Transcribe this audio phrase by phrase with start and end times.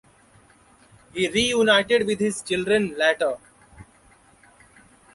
[1.13, 3.37] He reunited with his children later.